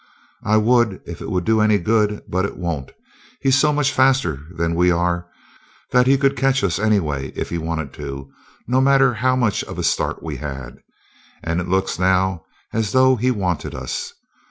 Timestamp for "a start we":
9.77-10.37